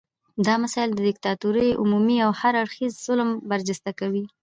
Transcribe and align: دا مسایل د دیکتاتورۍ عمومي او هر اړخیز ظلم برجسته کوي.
دا 0.45 0.55
مسایل 0.63 0.91
د 0.93 0.99
دیکتاتورۍ 1.07 1.69
عمومي 1.81 2.17
او 2.25 2.31
هر 2.41 2.53
اړخیز 2.63 2.93
ظلم 3.05 3.29
برجسته 3.49 3.91
کوي. 3.99 4.23